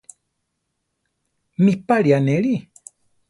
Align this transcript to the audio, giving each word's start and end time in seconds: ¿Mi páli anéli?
¿Mi 1.63 1.73
páli 1.87 2.11
anéli? 2.17 2.55